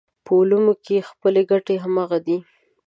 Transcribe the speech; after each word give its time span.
په 0.25 0.31
علومو 0.39 0.73
کې 0.85 1.07
خپلې 1.09 1.41
ګټې 1.51 1.75
همغه 1.83 2.17
دي. 2.25 2.37